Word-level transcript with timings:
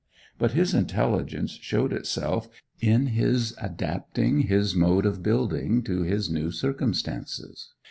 But 0.39 0.53
his 0.53 0.73
intelligence 0.73 1.59
showed 1.61 1.93
itself 1.93 2.49
in 2.79 3.05
his 3.13 3.55
adapting 3.61 4.39
his 4.47 4.73
mode 4.75 5.05
of 5.05 5.21
building 5.21 5.83
to 5.83 6.01
his 6.01 6.27
new 6.27 6.49
circumstances. 6.49 7.75